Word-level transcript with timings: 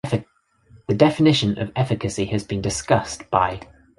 The 0.87 0.95
definition 0.95 1.59
of 1.59 1.71
efficacy 1.75 2.25
has 2.25 2.43
been 2.43 2.59
discussed 2.59 3.29
by. 3.29 3.59